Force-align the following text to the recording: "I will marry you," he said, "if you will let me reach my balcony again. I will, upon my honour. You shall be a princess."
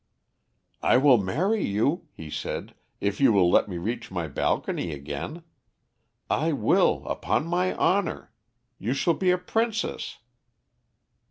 "I 0.81 0.97
will 0.97 1.19
marry 1.19 1.63
you," 1.63 2.07
he 2.11 2.31
said, 2.31 2.73
"if 2.99 3.21
you 3.21 3.31
will 3.31 3.51
let 3.51 3.69
me 3.69 3.77
reach 3.77 4.09
my 4.09 4.27
balcony 4.27 4.93
again. 4.93 5.43
I 6.27 6.53
will, 6.53 7.05
upon 7.05 7.45
my 7.45 7.75
honour. 7.77 8.31
You 8.79 8.95
shall 8.95 9.13
be 9.13 9.29
a 9.29 9.37
princess." 9.37 10.17